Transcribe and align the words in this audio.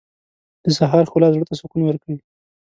•د 0.63 0.65
سهار 0.77 1.03
ښکلا 1.09 1.27
زړه 1.33 1.45
ته 1.49 1.53
سکون 1.61 1.81
ورکوي. 1.85 2.19